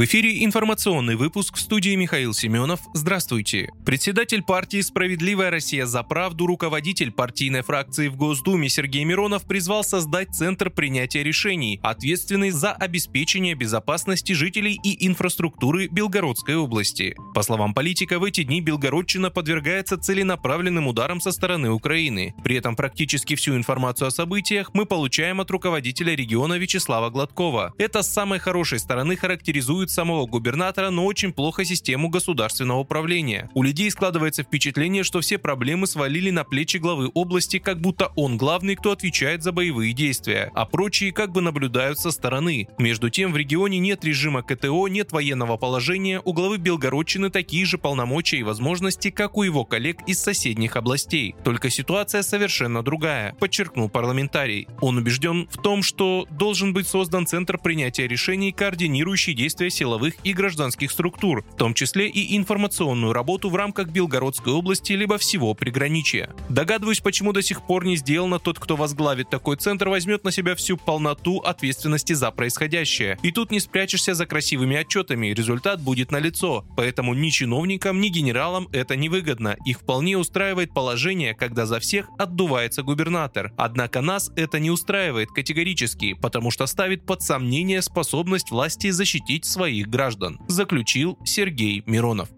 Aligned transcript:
В 0.00 0.04
эфире 0.04 0.46
информационный 0.46 1.14
выпуск 1.14 1.56
в 1.56 1.60
студии 1.60 1.94
Михаил 1.94 2.32
Семенов. 2.32 2.80
Здравствуйте. 2.94 3.68
Председатель 3.84 4.42
партии 4.42 4.80
«Справедливая 4.80 5.50
Россия 5.50 5.84
за 5.84 6.02
правду», 6.02 6.46
руководитель 6.46 7.12
партийной 7.12 7.60
фракции 7.60 8.08
в 8.08 8.16
Госдуме 8.16 8.70
Сергей 8.70 9.04
Миронов 9.04 9.44
призвал 9.44 9.84
создать 9.84 10.34
Центр 10.34 10.70
принятия 10.70 11.22
решений, 11.22 11.80
ответственный 11.82 12.48
за 12.48 12.72
обеспечение 12.72 13.54
безопасности 13.54 14.32
жителей 14.32 14.80
и 14.82 15.06
инфраструктуры 15.06 15.88
Белгородской 15.88 16.56
области. 16.56 17.14
По 17.34 17.42
словам 17.42 17.74
политика, 17.74 18.18
в 18.18 18.24
эти 18.24 18.42
дни 18.42 18.62
Белгородчина 18.62 19.28
подвергается 19.28 19.98
целенаправленным 19.98 20.88
ударам 20.88 21.20
со 21.20 21.30
стороны 21.30 21.72
Украины. 21.72 22.34
При 22.42 22.56
этом 22.56 22.74
практически 22.74 23.34
всю 23.34 23.54
информацию 23.54 24.08
о 24.08 24.10
событиях 24.10 24.70
мы 24.72 24.86
получаем 24.86 25.42
от 25.42 25.50
руководителя 25.50 26.14
региона 26.14 26.54
Вячеслава 26.54 27.10
Гладкова. 27.10 27.74
Это 27.76 28.00
с 28.00 28.10
самой 28.10 28.38
хорошей 28.38 28.78
стороны 28.78 29.14
характеризует 29.14 29.89
характеризует 29.90 30.00
самого 30.00 30.26
губернатора, 30.26 30.90
но 30.90 31.04
очень 31.04 31.32
плохо 31.32 31.64
систему 31.64 32.08
государственного 32.08 32.78
управления. 32.78 33.48
У 33.54 33.62
людей 33.62 33.90
складывается 33.90 34.42
впечатление, 34.42 35.04
что 35.04 35.20
все 35.20 35.38
проблемы 35.38 35.86
свалили 35.86 36.30
на 36.30 36.44
плечи 36.44 36.78
главы 36.78 37.10
области, 37.14 37.58
как 37.58 37.80
будто 37.80 38.12
он 38.16 38.38
главный, 38.38 38.76
кто 38.76 38.92
отвечает 38.92 39.42
за 39.42 39.52
боевые 39.52 39.92
действия, 39.92 40.50
а 40.54 40.64
прочие 40.64 41.12
как 41.12 41.32
бы 41.32 41.40
наблюдают 41.40 41.98
со 41.98 42.10
стороны. 42.10 42.68
Между 42.78 43.10
тем, 43.10 43.32
в 43.32 43.36
регионе 43.36 43.78
нет 43.78 44.04
режима 44.04 44.42
КТО, 44.42 44.88
нет 44.88 45.12
военного 45.12 45.56
положения, 45.56 46.20
у 46.24 46.32
главы 46.32 46.58
Белгородчины 46.58 47.30
такие 47.30 47.66
же 47.66 47.78
полномочия 47.78 48.38
и 48.38 48.42
возможности, 48.42 49.10
как 49.10 49.36
у 49.36 49.42
его 49.42 49.64
коллег 49.64 49.98
из 50.06 50.20
соседних 50.20 50.76
областей. 50.76 51.34
Только 51.44 51.70
ситуация 51.70 52.22
совершенно 52.22 52.82
другая, 52.82 53.34
подчеркнул 53.38 53.88
парламентарий. 53.88 54.68
Он 54.80 54.98
убежден 54.98 55.48
в 55.50 55.56
том, 55.60 55.82
что 55.82 56.26
должен 56.30 56.72
быть 56.72 56.86
создан 56.86 57.26
Центр 57.26 57.58
принятия 57.58 58.06
решений, 58.06 58.52
координирующий 58.52 59.34
действия 59.34 59.70
силовых 59.80 60.14
и 60.24 60.34
гражданских 60.34 60.90
структур, 60.90 61.42
в 61.54 61.56
том 61.56 61.72
числе 61.72 62.06
и 62.08 62.36
информационную 62.36 63.14
работу 63.14 63.48
в 63.48 63.56
рамках 63.56 63.88
Белгородской 63.88 64.52
области 64.52 64.92
либо 64.92 65.16
всего 65.16 65.54
приграничия. 65.54 66.28
Догадываюсь, 66.50 67.00
почему 67.00 67.32
до 67.32 67.40
сих 67.40 67.66
пор 67.66 67.86
не 67.86 67.96
сделано 67.96 68.38
тот, 68.38 68.58
кто 68.58 68.76
возглавит 68.76 69.30
такой 69.30 69.56
центр, 69.56 69.88
возьмет 69.88 70.22
на 70.22 70.32
себя 70.32 70.54
всю 70.54 70.76
полноту 70.76 71.38
ответственности 71.38 72.12
за 72.12 72.30
происходящее. 72.30 73.18
И 73.22 73.32
тут 73.32 73.50
не 73.50 73.58
спрячешься 73.58 74.12
за 74.12 74.26
красивыми 74.26 74.76
отчетами, 74.76 75.28
результат 75.28 75.80
будет 75.80 76.12
налицо. 76.12 76.66
Поэтому 76.76 77.14
ни 77.14 77.30
чиновникам, 77.30 78.02
ни 78.02 78.08
генералам 78.08 78.68
это 78.72 78.96
не 78.96 79.08
выгодно. 79.08 79.56
Их 79.64 79.80
вполне 79.80 80.18
устраивает 80.18 80.74
положение, 80.74 81.34
когда 81.34 81.64
за 81.64 81.80
всех 81.80 82.06
отдувается 82.18 82.82
губернатор. 82.82 83.54
Однако 83.56 84.02
нас 84.02 84.30
это 84.36 84.58
не 84.58 84.70
устраивает 84.70 85.30
категорически, 85.30 86.12
потому 86.12 86.50
что 86.50 86.66
ставит 86.66 87.06
под 87.06 87.22
сомнение 87.22 87.80
способность 87.80 88.50
власти 88.50 88.90
защитить 88.90 89.46
свои 89.46 89.69
своих 89.70 89.88
граждан, 89.88 90.40
заключил 90.48 91.16
Сергей 91.24 91.84
Миронов. 91.86 92.28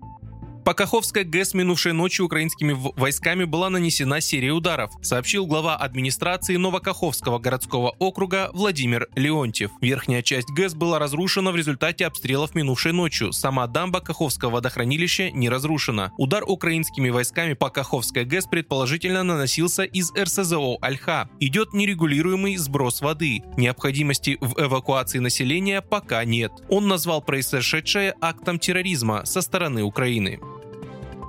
По 0.64 0.74
Каховской 0.74 1.24
ГЭС 1.24 1.55
минувшей 1.55 1.92
ночью 1.92 2.27
украинскими 2.27 2.72
войсками 2.72 3.42
была 3.42 3.68
нанесена 3.68 4.20
серия 4.20 4.52
ударов, 4.52 4.92
сообщил 5.02 5.44
глава 5.44 5.74
администрации 5.74 6.55
Новокаховского 6.55 7.41
городского 7.41 7.96
округа 7.98 8.48
Владимир 8.52 9.08
Леонтьев. 9.16 9.72
Верхняя 9.80 10.22
часть 10.22 10.50
ГЭС 10.50 10.74
была 10.74 11.00
разрушена 11.00 11.50
в 11.50 11.56
результате 11.56 12.06
обстрелов 12.06 12.55
минувшей 12.55 12.92
ночью. 12.92 13.33
Сама 13.33 13.66
дамба 13.66 14.00
Каховского 14.00 14.50
водохранилища 14.50 15.33
не 15.33 15.48
разрушена. 15.48 16.12
Удар 16.16 16.44
украинскими 16.46 17.10
войсками 17.10 17.55
по 17.55 17.68
Каховской 17.68 18.24
ГЭС 18.24 18.46
предположительно 18.46 19.24
наносился 19.24 19.83
из 19.83 20.12
РСЗО 20.12 20.79
«Альха». 20.80 21.29
Идет 21.40 21.73
нерегулируемый 21.73 22.56
сброс 22.56 23.00
воды. 23.00 23.42
Необходимости 23.56 24.39
в 24.40 24.55
эвакуации 24.62 25.18
населения 25.18 25.80
пока 25.80 26.24
нет. 26.24 26.52
Он 26.68 26.86
назвал 26.86 27.20
произошедшее 27.20 28.14
актом 28.20 28.61
терроризма 28.61 29.24
со 29.24 29.40
стороны 29.40 29.83
Украины. 29.83 30.39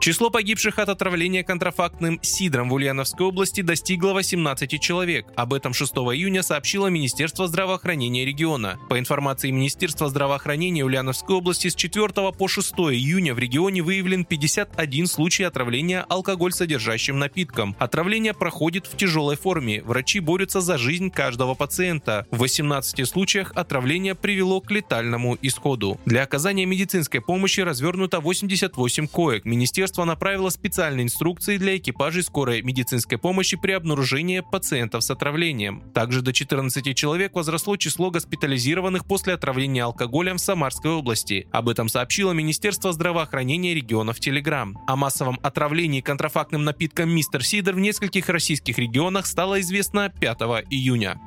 Число 0.03 0.29
погибших 0.29 0.79
от 0.79 0.89
отравления 0.89 1.45
контрафактным 1.45 2.19
сидром 2.21 2.67
в 2.67 2.73
Ульяновской 2.73 3.25
области 3.25 3.61
достигло 3.61 4.11
18 4.11 4.81
человек. 4.81 5.27
Об 5.37 5.53
этом 5.53 5.73
6 5.73 5.93
июня 5.93 6.43
сообщило 6.43 6.87
Министерство 6.87 7.47
здравоохранения 7.47 8.25
региона. 8.25 8.77
По 8.89 8.99
информации 8.99 9.49
Министерства 9.49 10.09
здравоохранения 10.09 10.83
Ульяновской 10.83 11.37
области 11.37 11.69
с 11.69 11.75
4 11.75 12.33
по 12.33 12.47
6 12.49 12.73
июня 12.73 13.33
в 13.33 13.39
регионе 13.39 13.81
выявлен 13.81 14.25
51 14.25 15.07
случай 15.07 15.43
отравления 15.43 16.05
алкоголь 16.09 16.51
содержащим 16.51 17.17
напитком. 17.17 17.73
Отравление 17.79 18.33
проходит 18.33 18.87
в 18.87 18.97
тяжелой 18.97 19.37
форме. 19.37 19.81
Врачи 19.83 20.19
борются 20.19 20.59
за 20.59 20.77
жизнь 20.77 21.11
каждого 21.11 21.53
пациента. 21.53 22.27
В 22.29 22.39
18 22.39 23.07
случаях 23.07 23.53
отравление 23.55 24.15
привело 24.15 24.59
к 24.59 24.69
летальному 24.69 25.37
исходу. 25.41 25.97
Для 26.05 26.23
оказания 26.23 26.65
медицинской 26.65 27.21
помощи 27.21 27.61
развернуто 27.61 28.19
88 28.19 29.07
коек. 29.07 29.45
Министерство 29.45 29.92
Министерство 29.93 30.05
направило 30.05 30.49
специальные 30.49 31.03
инструкции 31.03 31.57
для 31.57 31.77
экипажей 31.77 32.23
скорой 32.23 32.63
медицинской 32.63 33.19
помощи 33.19 33.57
при 33.57 33.73
обнаружении 33.73 34.39
пациентов 34.39 35.03
с 35.03 35.11
отравлением. 35.11 35.83
Также 35.93 36.23
до 36.23 36.33
14 36.33 36.95
человек 36.95 37.35
возросло 37.35 37.77
число 37.77 38.09
госпитализированных 38.09 39.05
после 39.05 39.35
отравления 39.35 39.83
алкоголем 39.83 40.37
в 40.37 40.41
Самарской 40.41 40.89
области. 40.89 41.47
Об 41.51 41.69
этом 41.69 41.89
сообщило 41.89 42.31
Министерство 42.31 42.91
здравоохранения 42.91 43.75
регионов 43.75 44.19
Телеграм. 44.19 44.79
О 44.87 44.95
массовом 44.95 45.39
отравлении 45.43 46.01
контрафактным 46.01 46.63
напитком 46.63 47.11
«Мистер 47.11 47.43
Сидор» 47.43 47.75
в 47.75 47.79
нескольких 47.79 48.29
российских 48.29 48.79
регионах 48.79 49.27
стало 49.27 49.61
известно 49.61 50.09
5 50.09 50.39
июня. 50.71 51.19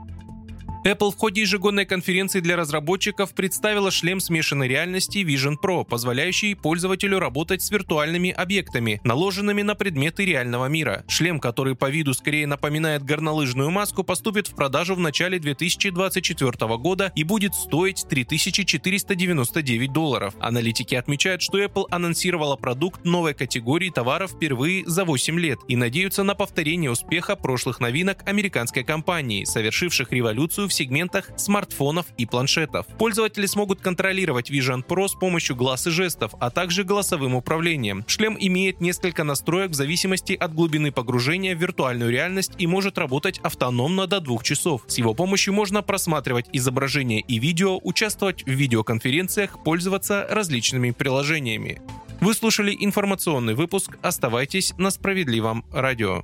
Apple 0.86 1.10
в 1.10 1.16
ходе 1.16 1.40
ежегодной 1.40 1.84
конференции 1.84 2.38
для 2.38 2.54
разработчиков 2.54 3.34
представила 3.34 3.90
шлем 3.90 4.20
смешанной 4.20 4.68
реальности 4.68 5.18
Vision 5.18 5.56
Pro, 5.60 5.84
позволяющий 5.84 6.54
пользователю 6.54 7.18
работать 7.18 7.60
с 7.60 7.72
виртуальными 7.72 8.30
объектами, 8.30 9.00
наложенными 9.02 9.62
на 9.62 9.74
предметы 9.74 10.24
реального 10.24 10.66
мира. 10.66 11.02
Шлем, 11.08 11.40
который 11.40 11.74
по 11.74 11.90
виду 11.90 12.14
скорее 12.14 12.46
напоминает 12.46 13.02
горнолыжную 13.02 13.72
маску, 13.72 14.04
поступит 14.04 14.46
в 14.46 14.54
продажу 14.54 14.94
в 14.94 15.00
начале 15.00 15.40
2024 15.40 16.76
года 16.76 17.10
и 17.16 17.24
будет 17.24 17.56
стоить 17.56 18.06
3499 18.08 19.92
долларов. 19.92 20.34
Аналитики 20.38 20.94
отмечают, 20.94 21.42
что 21.42 21.60
Apple 21.60 21.86
анонсировала 21.90 22.54
продукт 22.54 23.04
новой 23.04 23.34
категории 23.34 23.90
товаров 23.90 24.34
впервые 24.36 24.86
за 24.86 25.04
8 25.04 25.40
лет 25.40 25.58
и 25.66 25.74
надеются 25.74 26.22
на 26.22 26.36
повторение 26.36 26.92
успеха 26.92 27.34
прошлых 27.34 27.80
новинок 27.80 28.22
американской 28.24 28.84
компании, 28.84 29.42
совершивших 29.42 30.12
революцию 30.12 30.68
в 30.68 30.75
сегментах 30.76 31.30
смартфонов 31.36 32.06
и 32.16 32.26
планшетов. 32.26 32.86
Пользователи 32.98 33.46
смогут 33.46 33.80
контролировать 33.80 34.50
Vision 34.50 34.84
Pro 34.86 35.08
с 35.08 35.14
помощью 35.14 35.56
глаз 35.56 35.86
и 35.86 35.90
жестов, 35.90 36.32
а 36.38 36.50
также 36.50 36.84
голосовым 36.84 37.34
управлением. 37.34 38.04
Шлем 38.06 38.36
имеет 38.38 38.80
несколько 38.80 39.24
настроек 39.24 39.70
в 39.70 39.74
зависимости 39.74 40.34
от 40.34 40.54
глубины 40.54 40.92
погружения 40.92 41.56
в 41.56 41.60
виртуальную 41.60 42.10
реальность 42.10 42.52
и 42.58 42.66
может 42.66 42.98
работать 42.98 43.38
автономно 43.38 44.06
до 44.06 44.20
двух 44.20 44.44
часов. 44.44 44.82
С 44.86 44.98
его 44.98 45.14
помощью 45.14 45.54
можно 45.54 45.82
просматривать 45.82 46.46
изображения 46.52 47.20
и 47.20 47.38
видео, 47.38 47.80
участвовать 47.82 48.44
в 48.44 48.50
видеоконференциях, 48.50 49.62
пользоваться 49.64 50.26
различными 50.30 50.90
приложениями. 50.90 51.80
Вы 52.20 52.34
слушали 52.34 52.76
информационный 52.78 53.54
выпуск. 53.54 53.98
Оставайтесь 54.02 54.72
на 54.78 54.90
справедливом 54.90 55.64
радио. 55.72 56.22